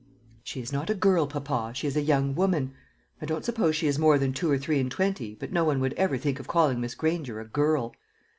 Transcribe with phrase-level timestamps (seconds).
[0.43, 2.73] "She is not a girl, papa, she is a young woman.
[3.21, 5.79] I don't suppose she is more than two or three and twenty, but no one
[5.79, 7.93] would ever think of calling Miss Granger a girl."